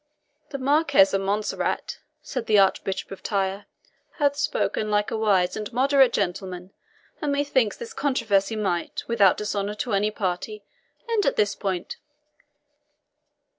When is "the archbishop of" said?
2.47-3.21